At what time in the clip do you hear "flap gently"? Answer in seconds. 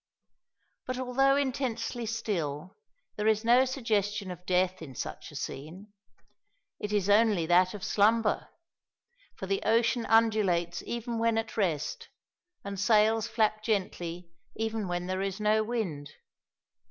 13.27-14.31